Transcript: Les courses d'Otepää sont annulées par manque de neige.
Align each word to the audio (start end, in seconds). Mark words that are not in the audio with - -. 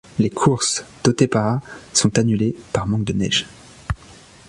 Les 0.17 0.31
courses 0.31 0.83
d'Otepää 1.03 1.59
sont 1.93 2.17
annulées 2.17 2.55
par 2.73 2.87
manque 2.87 3.03
de 3.03 3.13
neige. 3.13 3.45